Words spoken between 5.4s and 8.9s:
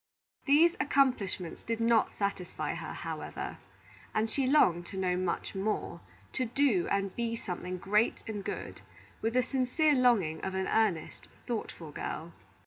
more, to do and be something great and good,